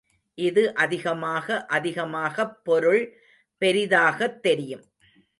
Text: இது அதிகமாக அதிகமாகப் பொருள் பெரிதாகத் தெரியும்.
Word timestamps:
இது 0.35 0.73
அதிகமாக 0.75 1.65
அதிகமாகப் 1.65 2.65
பொருள் 2.65 3.17
பெரிதாகத் 3.57 4.43
தெரியும். 4.43 4.85